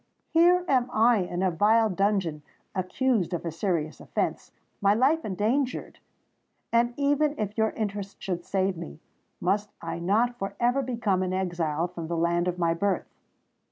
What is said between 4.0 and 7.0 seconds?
offence—my life endangered! And,